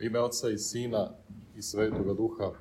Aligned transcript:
Ime 0.00 0.20
Oca 0.20 0.50
i 0.50 0.58
Sina 0.58 1.10
i 1.56 1.62
Svetoga 1.62 2.14
Duha, 2.14 2.52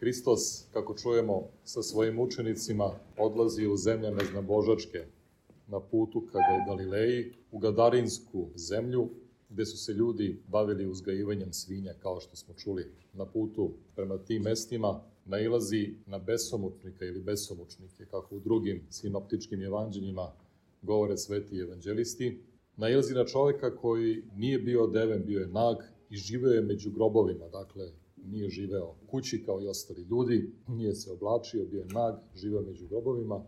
Hristos, 0.00 0.64
kako 0.72 0.94
čujemo, 0.94 1.42
sa 1.64 1.82
svojim 1.82 2.20
učenicima 2.20 2.90
odlazi 3.18 3.66
u 3.66 3.76
zemlje 3.76 4.10
neznabožačke, 4.10 5.04
na 5.68 5.80
putu 5.80 6.20
ka 6.32 6.38
Galileji, 6.66 7.32
u 7.52 7.58
Gadarinsku 7.58 8.48
zemlju, 8.54 9.08
gde 9.50 9.66
su 9.66 9.76
se 9.76 9.92
ljudi 9.92 10.42
bavili 10.48 10.86
uzgajivanjem 10.86 11.52
svinja, 11.52 11.94
kao 12.02 12.20
što 12.20 12.36
smo 12.36 12.54
čuli. 12.54 12.92
Na 13.12 13.26
putu 13.26 13.70
prema 13.96 14.18
tim 14.18 14.42
mestima 14.42 15.00
nailazi 15.24 15.94
na 16.06 16.18
besomučnika 16.18 17.04
ili 17.04 17.20
besomučnike, 17.20 18.04
kako 18.10 18.36
u 18.36 18.40
drugim 18.40 18.82
sinoptičkim 18.90 19.62
evanđeljima 19.62 20.32
govore 20.82 21.16
sveti 21.16 21.58
evanđelisti. 21.58 22.38
Nailazi 22.76 23.14
na 23.14 23.24
čoveka 23.24 23.76
koji 23.76 24.22
nije 24.36 24.58
bio 24.58 24.84
odeven, 24.84 25.22
bio 25.26 25.40
je 25.40 25.46
nag 25.46 25.76
i 26.10 26.16
živeo 26.16 26.50
je 26.50 26.62
među 26.62 26.90
grobovima, 26.90 27.48
dakle 27.48 27.92
nije 28.26 28.48
živeo 28.48 28.94
u 29.02 29.06
kući 29.10 29.42
kao 29.46 29.62
i 29.62 29.66
ostali 29.66 30.02
ljudi, 30.02 30.52
nije 30.68 30.94
se 30.94 31.12
oblačio, 31.12 31.64
bio 31.64 31.80
je 31.80 31.86
nag, 31.86 32.14
živeo 32.34 32.62
među 32.62 32.88
grobovima 32.88 33.44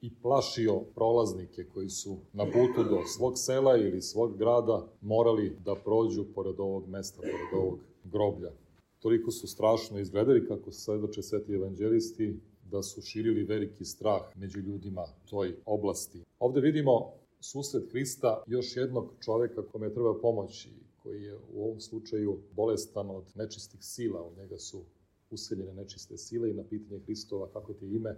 i 0.00 0.10
plašio 0.22 0.80
prolaznike 0.94 1.64
koji 1.74 1.88
su 1.88 2.18
na 2.32 2.44
putu 2.44 2.88
do 2.90 3.02
svog 3.16 3.32
sela 3.36 3.76
ili 3.76 4.02
svog 4.02 4.38
grada 4.38 4.88
morali 5.00 5.56
da 5.64 5.74
prođu 5.74 6.24
pored 6.34 6.60
ovog 6.60 6.88
mesta, 6.88 7.20
pored 7.20 7.62
ovog 7.62 7.78
groblja. 8.04 8.50
Toliko 8.98 9.30
su 9.30 9.46
strašno 9.46 9.98
izgledali, 9.98 10.48
kako 10.48 10.72
svedoče 10.72 11.22
sveti 11.22 11.52
evanđelisti, 11.52 12.40
da 12.70 12.82
su 12.82 13.02
širili 13.02 13.44
veliki 13.44 13.84
strah 13.84 14.22
među 14.36 14.60
ljudima 14.60 15.04
toj 15.30 15.56
oblasti. 15.66 16.22
Ovde 16.38 16.60
vidimo 16.60 17.12
susret 17.40 17.90
Hrista 17.90 18.42
još 18.46 18.76
jednog 18.76 19.12
čoveka 19.20 19.62
kome 19.62 19.94
treba 19.94 20.20
pomoći, 20.20 20.70
koji 21.06 21.22
je 21.22 21.36
u 21.52 21.64
ovom 21.64 21.80
slučaju 21.80 22.38
bolestan 22.52 23.10
od 23.10 23.24
nečistih 23.34 23.84
sila, 23.84 24.22
u 24.22 24.34
njega 24.36 24.58
su 24.58 24.84
useljene 25.30 25.74
nečiste 25.74 26.16
sile 26.16 26.50
i 26.50 26.54
na 26.54 26.64
pitanje 26.64 27.00
Hristova 27.00 27.48
kako 27.52 27.74
ti 27.74 27.86
ime, 27.86 28.16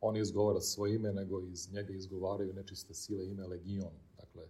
on 0.00 0.14
ne 0.14 0.20
izgovara 0.20 0.60
svoje 0.60 0.94
ime, 0.94 1.12
nego 1.12 1.40
iz 1.40 1.72
njega 1.72 1.92
izgovaraju 1.92 2.52
nečiste 2.52 2.94
sile 2.94 3.26
ime 3.26 3.46
Legion. 3.46 3.92
Dakle, 4.16 4.48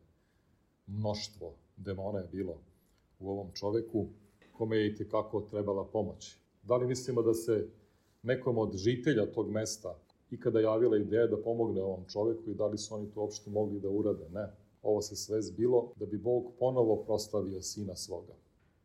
mnoštvo 0.87 1.55
demona 1.77 2.19
je 2.19 2.29
bilo 2.33 2.59
u 3.21 3.31
ovom 3.31 3.53
čoveku, 3.55 4.07
kome 4.53 4.77
je 4.77 4.89
i 4.89 4.95
tekako 4.97 5.41
trebala 5.41 5.85
pomoć. 5.85 6.37
Da 6.63 6.77
li 6.77 6.87
mislimo 6.87 7.23
da 7.23 7.35
se 7.35 7.69
nekom 8.23 8.59
od 8.59 8.77
žitelja 8.77 9.33
tog 9.33 9.51
mesta 9.51 9.99
ikada 10.31 10.61
javila 10.61 10.97
ideja 10.97 11.27
da 11.27 11.43
pomogne 11.43 11.83
ovom 11.83 12.05
čoveku 12.09 12.51
i 12.51 12.55
da 12.55 12.67
li 12.67 12.79
su 12.79 12.95
oni 12.95 13.11
to 13.11 13.21
uopšte 13.21 13.51
mogli 13.51 13.81
da 13.81 13.89
urade? 13.89 14.29
Ne. 14.29 14.66
Ovo 14.87 15.03
se 15.03 15.17
sve 15.17 15.43
zbilo 15.43 15.93
da 15.97 16.07
bi 16.07 16.19
Bog 16.19 16.53
ponovo 16.59 17.05
proslavio 17.05 17.63
sina 17.63 17.97
svoga. 17.97 18.35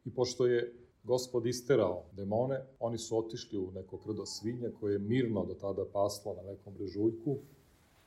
I 0.06 0.14
pošto 0.14 0.46
je 0.46 0.74
gospod 1.04 1.46
isterao 1.46 2.04
demone, 2.14 2.66
oni 2.80 2.98
su 2.98 3.18
otišli 3.18 3.58
u 3.58 3.72
neko 3.72 3.98
krdo 3.98 4.26
svinja 4.26 4.72
koje 4.80 4.94
je 4.94 5.00
mirno 5.00 5.46
do 5.46 5.54
tada 5.54 5.86
paslo 5.94 6.34
na 6.34 6.42
nekom 6.42 6.74
brežuljku 6.74 7.38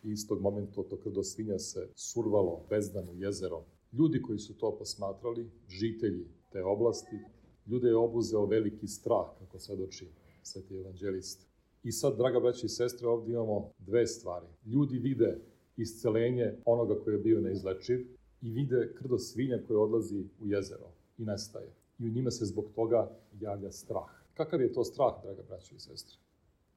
i 0.04 0.10
istog 0.10 0.40
momenta 0.40 0.82
to 0.82 0.96
krdo 0.96 1.22
svinja 1.22 1.58
se 1.58 1.88
survalo 1.94 2.60
bezdan 2.70 3.08
u 3.08 3.16
jezero. 3.16 3.64
Ljudi 3.92 4.22
koji 4.22 4.38
su 4.38 4.58
to 4.58 4.76
posmatrali, 4.78 5.50
žitelji 5.68 6.26
te 6.52 6.64
oblasti, 6.64 7.18
ljude 7.66 7.88
je 7.88 7.96
obuzeo 7.96 8.46
veliki 8.46 8.86
strah, 8.88 9.26
kako 9.38 9.58
svedoči 9.58 10.08
sveti 10.42 10.76
evanđelist. 10.76 11.46
I 11.82 11.92
sad, 11.92 12.16
draga 12.16 12.40
braća 12.40 12.66
i 12.66 12.68
sestre, 12.68 13.08
ovdje 13.08 13.32
imamo 13.32 13.70
dve 13.78 14.06
stvari. 14.06 14.46
Ljudi 14.66 14.98
vide 14.98 15.53
iscelenje 15.76 16.54
onoga 16.64 16.94
koji 17.04 17.14
je 17.14 17.18
bio 17.18 17.40
neizlečiv 17.40 18.06
i 18.42 18.50
vide 18.50 18.94
krdo 18.98 19.18
svinja 19.18 19.58
koje 19.66 19.78
odlazi 19.78 20.24
u 20.40 20.46
jezero 20.46 20.88
i 21.18 21.24
nestaje. 21.24 21.72
I 21.98 22.06
u 22.06 22.10
njima 22.10 22.30
se 22.30 22.44
zbog 22.44 22.64
toga 22.74 23.10
javlja 23.40 23.72
strah. 23.72 24.10
Kakav 24.34 24.60
je 24.60 24.72
to 24.72 24.84
strah, 24.84 25.22
draga 25.22 25.42
braća 25.48 25.74
i 25.74 25.80
sestre? 25.80 26.18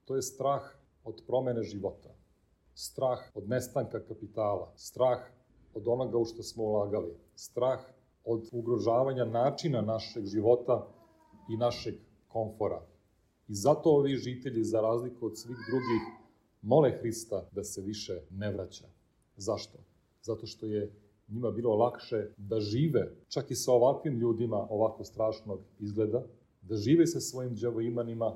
To 0.06 0.16
je 0.16 0.22
strah 0.22 0.62
od 1.04 1.24
promene 1.28 1.64
života. 1.64 2.10
Strah 2.74 3.20
od 3.34 3.50
nestanka 3.50 4.00
kapitala. 4.00 4.74
Strah 4.76 5.20
od 5.74 5.88
onoga 5.88 6.18
u 6.18 6.26
što 6.26 6.44
smo 6.44 6.64
ulagali. 6.64 7.14
Strah 7.36 7.80
od 8.26 8.50
ugrožavanja 8.52 9.26
načina 9.26 9.82
našeg 9.82 10.26
života 10.26 10.88
i 11.50 11.58
našeg 11.58 11.96
komfora. 12.28 12.82
I 13.48 13.56
zato 13.56 13.90
ovi 13.90 14.16
žitelji, 14.16 14.64
za 14.64 14.82
razliku 14.82 15.26
od 15.26 15.38
svih 15.38 15.58
drugih, 15.70 16.02
mole 16.68 16.92
Hrista 17.00 17.48
da 17.52 17.64
se 17.64 17.82
više 17.82 18.22
ne 18.30 18.52
vraća. 18.52 18.86
Zašto? 19.38 19.78
Zato 20.22 20.48
što 20.48 20.66
je 20.66 20.92
njima 21.28 21.52
bilo 21.52 21.76
lakše 21.76 22.30
da 22.38 22.60
žive, 22.60 23.12
čak 23.30 23.52
i 23.52 23.56
sa 23.56 23.72
ovakvim 23.72 24.20
ljudima 24.20 24.68
ovako 24.70 25.04
strašnog 25.04 25.60
izgleda, 25.80 26.24
da 26.62 26.76
žive 26.76 27.08
sa 27.08 27.20
svojim 27.20 27.56
džavoimanima, 27.56 28.36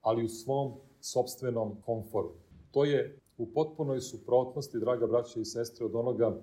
ali 0.00 0.24
u 0.24 0.28
svom 0.28 0.72
sobstvenom 1.00 1.76
komforu. 1.84 2.32
To 2.70 2.84
je 2.84 3.18
u 3.38 3.46
potpunoj 3.46 4.00
suprotnosti, 4.00 4.78
draga 4.78 5.06
braća 5.06 5.40
i 5.40 5.44
sestre, 5.44 5.86
od 5.86 5.94
onoga 5.94 6.42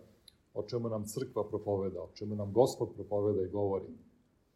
o 0.54 0.64
čemu 0.64 0.90
nam 0.90 1.06
crkva 1.06 1.48
propoveda, 1.50 2.02
o 2.02 2.10
čemu 2.14 2.36
nam 2.36 2.54
gospod 2.54 2.90
propoveda 2.96 3.42
i 3.42 3.52
govori. 3.52 3.86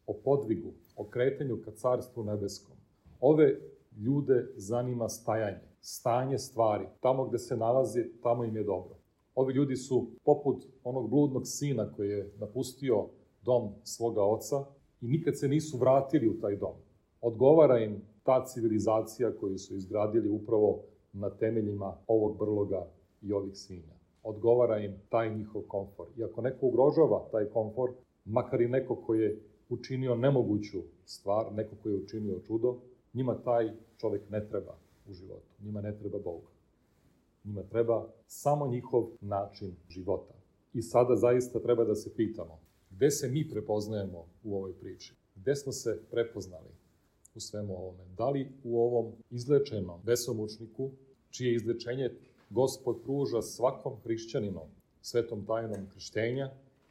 O 0.06 0.14
podvigu, 0.24 0.72
o 0.96 1.04
kretanju 1.04 1.62
ka 1.64 1.70
carstvu 1.70 2.24
nebeskom. 2.24 2.76
Ove 3.20 3.60
ljude 3.96 4.52
zanima 4.56 5.08
stajanje, 5.08 5.73
stanje 5.84 6.38
stvari. 6.38 6.84
Tamo 7.00 7.24
gde 7.24 7.38
se 7.38 7.56
nalazi, 7.56 8.04
tamo 8.22 8.44
im 8.44 8.56
je 8.56 8.64
dobro. 8.64 8.94
Ovi 9.34 9.54
ljudi 9.54 9.76
su 9.76 10.06
poput 10.24 10.64
onog 10.84 11.10
bludnog 11.10 11.42
sina 11.46 11.92
koji 11.92 12.08
je 12.08 12.32
napustio 12.38 13.06
dom 13.42 13.72
svoga 13.82 14.22
oca 14.22 14.64
i 15.00 15.08
nikad 15.08 15.38
se 15.38 15.48
nisu 15.48 15.78
vratili 15.78 16.28
u 16.28 16.40
taj 16.40 16.56
dom. 16.56 16.74
Odgovara 17.20 17.78
im 17.78 18.02
ta 18.22 18.44
civilizacija 18.44 19.36
koju 19.40 19.58
su 19.58 19.76
izgradili 19.76 20.28
upravo 20.28 20.80
na 21.12 21.30
temeljima 21.30 21.96
ovog 22.06 22.38
brloga 22.38 22.86
i 23.22 23.32
ovih 23.32 23.56
svinja. 23.56 23.94
Odgovara 24.22 24.78
im 24.78 24.94
taj 25.08 25.36
njihov 25.36 25.62
komfor. 25.62 26.06
I 26.16 26.24
ako 26.24 26.40
neko 26.40 26.66
ugrožava 26.66 27.28
taj 27.32 27.44
komfor, 27.44 27.90
makar 28.24 28.60
i 28.60 28.68
neko 28.68 28.96
ko 28.96 29.14
je 29.14 29.40
učinio 29.68 30.14
nemoguću 30.14 30.78
stvar, 31.04 31.52
neko 31.52 31.76
ko 31.82 31.88
je 31.88 31.96
učinio 31.96 32.40
čudo, 32.46 32.76
njima 33.14 33.34
taj 33.34 33.72
čovek 33.96 34.30
ne 34.30 34.48
treba 34.48 34.84
u 35.08 35.12
životu. 35.12 35.54
Njima 35.60 35.80
ne 35.80 35.98
treba 35.98 36.18
Bog. 36.18 36.42
Njima 37.44 37.62
treba 37.62 38.08
samo 38.26 38.66
njihov 38.66 39.08
način 39.20 39.76
života. 39.88 40.34
I 40.74 40.82
sada 40.82 41.16
zaista 41.16 41.60
treba 41.60 41.84
da 41.84 41.94
se 41.94 42.14
pitamo, 42.16 42.58
gde 42.90 43.10
se 43.10 43.28
mi 43.28 43.48
prepoznajemo 43.50 44.26
u 44.44 44.56
ovoj 44.56 44.72
priči? 44.72 45.14
Gde 45.36 45.56
smo 45.56 45.72
se 45.72 46.00
prepoznali 46.10 46.70
u 47.34 47.40
svemu 47.40 47.76
ovome? 47.76 48.04
Da 48.16 48.30
li 48.30 48.52
u 48.64 48.80
ovom 48.80 49.12
izlečenom 49.30 50.00
besomučniku, 50.04 50.90
čije 51.30 51.54
izlečenje 51.54 52.10
Gospod 52.50 53.02
pruža 53.02 53.42
svakom 53.42 53.96
hrišćaninu 54.04 54.60
svetom 55.02 55.46
tajnom 55.46 55.86
krštenja 55.94 56.50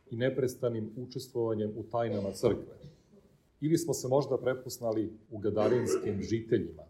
i 0.09 0.15
neprestanim 0.15 0.91
učestvovanjem 0.97 1.73
u 1.77 1.83
tajnama 1.83 2.31
crkve? 2.31 2.75
Ili 3.61 3.77
smo 3.77 3.93
se 3.93 4.07
možda 4.07 4.37
prepoznali 4.37 5.13
u 5.31 5.37
gadarinskim 5.37 6.21
žiteljima, 6.21 6.83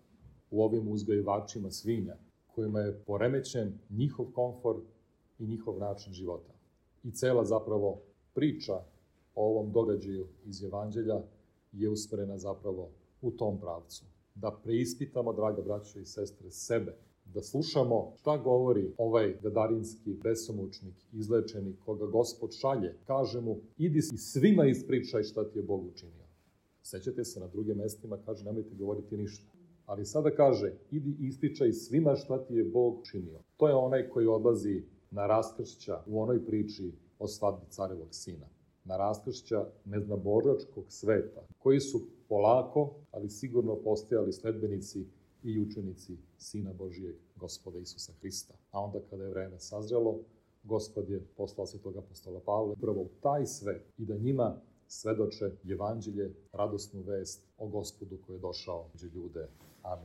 u 0.54 0.64
ovim 0.64 0.88
uzgajivačima 0.88 1.72
svinja, 1.72 2.16
kojima 2.56 2.80
je 2.80 3.00
poremećen 3.06 3.74
njihov 3.90 4.26
komfor 4.34 4.76
i 5.40 5.48
njihov 5.48 5.80
način 5.80 6.14
života. 6.14 6.54
I 7.04 7.12
cela 7.12 7.46
zapravo 7.46 8.02
priča 8.34 8.74
o 9.36 9.46
ovom 9.50 9.72
događaju 9.72 10.28
iz 10.46 10.64
Evanđelja 10.64 11.22
je 11.72 11.90
usmerena 11.90 12.38
zapravo 12.38 12.90
u 13.22 13.32
tom 13.32 13.60
pravcu. 13.60 14.06
Da 14.36 14.52
preispitamo, 14.64 15.34
draga 15.34 15.62
braćo 15.62 16.00
i 16.00 16.06
sestre, 16.06 16.52
sebe, 16.52 16.96
da 17.26 17.42
slušamo 17.42 18.14
šta 18.20 18.38
govori 18.38 18.94
ovaj 18.98 19.38
gadarinski 19.42 20.14
besomučnik, 20.24 20.96
izlečeni, 21.14 21.76
koga 21.86 22.06
gospod 22.06 22.52
šalje, 22.52 22.96
kaže 23.08 23.42
mu, 23.42 23.58
idi 23.78 23.98
i 23.98 24.18
svima 24.18 24.66
ispričaj 24.66 25.24
šta 25.24 25.50
ti 25.50 25.60
je 25.60 25.64
Bog 25.64 25.86
učinio. 25.86 26.26
Sećate 26.82 27.24
se, 27.24 27.40
na 27.40 27.48
drugim 27.48 27.78
mestima 27.78 28.18
kaže, 28.26 28.46
nemojte 28.46 28.76
govoriti 28.76 29.18
ništa. 29.18 29.46
Ali 29.86 30.06
sada 30.06 30.32
kaže, 30.32 30.74
idi 30.92 31.16
ističaj 31.20 31.74
svima 31.74 32.16
šta 32.16 32.46
ti 32.46 32.56
je 32.56 32.64
Bog 32.64 33.00
učinio. 33.00 33.40
To 33.58 33.68
je 33.68 33.76
onaj 33.76 34.10
koji 34.10 34.28
odlazi 34.28 34.84
na 35.12 35.28
raskršća 35.28 36.04
u 36.08 36.22
onoj 36.22 36.46
priči 36.46 36.92
o 37.20 37.28
svadbi 37.28 37.66
carevog 37.70 38.08
sina. 38.12 38.46
Na 38.86 38.98
raskršća 38.98 39.66
neznabožačkog 39.86 40.86
sveta, 40.88 41.42
koji 41.60 41.80
su 41.80 42.02
polako, 42.30 42.94
ali 43.12 43.30
sigurno 43.30 43.76
postajali 43.76 44.34
sledbenici 44.34 45.06
i 45.44 45.60
učenici 45.60 46.18
Sina 46.38 46.74
Božijeg, 46.74 47.16
gospoda 47.36 47.80
Isusa 47.80 48.14
Hrista. 48.20 48.54
A 48.72 48.80
onda 48.80 49.00
kada 49.10 49.24
je 49.24 49.30
vreme 49.30 49.60
sazrelo, 49.60 50.20
gospod 50.64 51.10
je 51.10 51.22
poslao 51.38 51.68
se 51.68 51.82
toga 51.82 52.00
apostola 52.00 52.40
Pavle 52.46 52.76
prvo 52.82 53.02
u 53.02 53.10
taj 53.22 53.46
svet 53.46 53.82
i 53.98 54.06
da 54.06 54.18
njima 54.18 54.56
svedoče 54.88 55.52
evanđelje, 55.70 56.34
radosnu 56.54 57.02
vest 57.02 57.42
o 57.58 57.68
gospodu 57.68 58.18
koji 58.26 58.36
je 58.36 58.40
došao 58.40 58.86
među 58.94 59.08
ljude 59.16 59.48